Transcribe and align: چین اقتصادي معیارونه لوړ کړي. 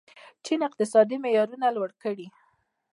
چین 0.45 0.59
اقتصادي 0.67 1.15
معیارونه 1.23 1.67
لوړ 1.75 1.89
کړي. 2.03 2.27